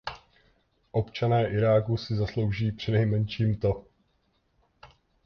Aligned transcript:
Občané 0.91 1.47
Iráku 1.47 1.97
si 1.97 2.15
zaslouží 2.15 2.71
přinejmenším 2.71 3.55
to. 3.57 3.85